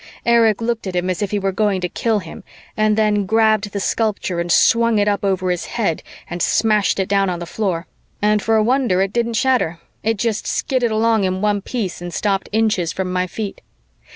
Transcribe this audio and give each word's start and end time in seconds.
Erich 0.25 0.61
looked 0.61 0.87
at 0.87 0.95
him 0.95 1.11
as 1.11 1.21
if 1.21 1.29
he 1.29 1.37
were 1.37 1.51
going 1.51 1.79
to 1.79 1.87
kill 1.87 2.17
him, 2.17 2.43
and 2.75 2.97
then 2.97 3.27
grabbed 3.27 3.71
the 3.71 3.79
sculpture 3.79 4.39
and 4.39 4.51
swung 4.51 4.97
it 4.97 5.07
up 5.07 5.23
over 5.23 5.51
his 5.51 5.65
head 5.77 6.01
and 6.27 6.41
smashed 6.41 6.99
it 6.99 7.07
down 7.07 7.29
on 7.29 7.37
the 7.37 7.45
floor, 7.45 7.85
and 8.19 8.41
for 8.41 8.55
a 8.55 8.63
wonder, 8.63 9.03
it 9.03 9.13
didn't 9.13 9.33
shatter. 9.35 9.77
It 10.01 10.17
just 10.17 10.47
skidded 10.47 10.89
along 10.89 11.25
in 11.25 11.39
one 11.39 11.61
piece 11.61 12.01
and 12.01 12.11
stopped 12.11 12.49
inches 12.51 12.91
from 12.91 13.13
my 13.13 13.27
feet. 13.27 13.61